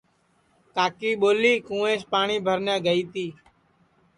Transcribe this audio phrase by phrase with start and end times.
[0.75, 3.25] کاکی ٻولی کُوینٚس پاٹؔی بھر نے گئی تی